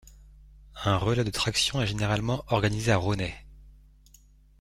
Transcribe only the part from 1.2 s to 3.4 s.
de traction est généralement organisé à Ronet.